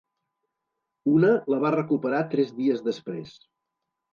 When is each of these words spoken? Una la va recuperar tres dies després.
Una 1.11 1.29
la 1.55 1.59
va 1.65 1.73
recuperar 1.75 2.25
tres 2.35 2.53
dies 2.63 2.85
després. 2.89 3.39